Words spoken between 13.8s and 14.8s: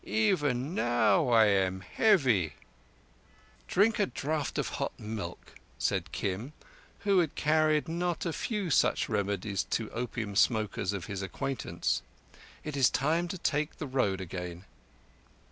Road again."